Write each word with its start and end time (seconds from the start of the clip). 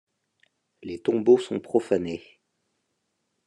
Les 0.81 0.97
tombeaux 0.99 1.37
sont 1.37 1.59
profanés. 1.59 2.23